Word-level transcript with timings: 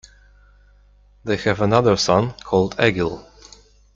They 1.25 1.37
have 1.37 1.61
another 1.61 1.95
son 1.95 2.31
called 2.43 2.73
Egil. 2.79 3.23